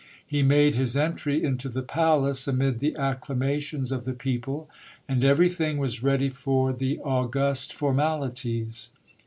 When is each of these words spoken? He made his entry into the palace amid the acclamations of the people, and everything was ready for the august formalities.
He 0.25 0.41
made 0.41 0.73
his 0.73 0.97
entry 0.97 1.43
into 1.43 1.69
the 1.69 1.83
palace 1.83 2.47
amid 2.47 2.79
the 2.79 2.95
acclamations 2.95 3.91
of 3.91 4.03
the 4.03 4.13
people, 4.15 4.67
and 5.07 5.23
everything 5.23 5.77
was 5.77 6.01
ready 6.01 6.29
for 6.31 6.73
the 6.73 6.97
august 7.01 7.71
formalities. 7.71 8.89